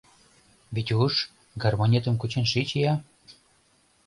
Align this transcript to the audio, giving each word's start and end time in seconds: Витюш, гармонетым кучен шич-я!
Витюш, 0.75 1.15
гармонетым 1.61 2.15
кучен 2.17 2.45
шич-я! 2.51 2.93